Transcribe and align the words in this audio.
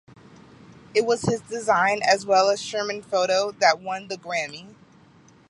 It 0.95 1.05
was 1.05 1.21
his 1.25 1.41
design, 1.41 2.01
as 2.01 2.25
well 2.25 2.49
as 2.49 2.59
Scherman's 2.59 3.05
photo, 3.05 3.51
that 3.59 3.79
won 3.81 4.07
the 4.07 4.17
Grammy. 4.17 4.73